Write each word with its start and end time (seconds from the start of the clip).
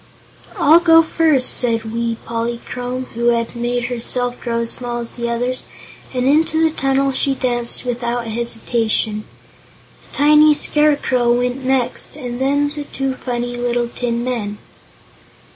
"I'll 0.57 0.79
go 0.79 1.03
first," 1.03 1.47
said 1.59 1.93
wee 1.93 2.17
Polychrome, 2.25 3.05
who 3.13 3.25
had 3.27 3.55
made 3.55 3.83
herself 3.83 4.41
grow 4.41 4.61
as 4.61 4.71
small 4.71 4.97
as 4.97 5.13
the 5.13 5.29
others, 5.29 5.61
and 6.11 6.25
into 6.25 6.59
the 6.59 6.71
tunnel 6.75 7.11
she 7.11 7.35
danced 7.35 7.85
without 7.85 8.25
hesitation. 8.25 9.25
A 10.11 10.15
tiny 10.17 10.55
Scarecrow 10.55 11.31
went 11.33 11.63
next 11.63 12.15
and 12.15 12.41
then 12.41 12.69
the 12.71 12.85
two 12.85 13.13
funny 13.13 13.55
little 13.55 13.89
tin 13.89 14.23
men. 14.23 14.57